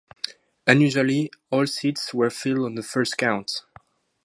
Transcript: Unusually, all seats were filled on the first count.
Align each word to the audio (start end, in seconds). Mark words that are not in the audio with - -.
Unusually, 0.65 1.29
all 1.51 1.67
seats 1.67 2.11
were 2.11 2.31
filled 2.31 2.65
on 2.65 2.73
the 2.73 2.81
first 2.81 3.19
count. 3.19 3.61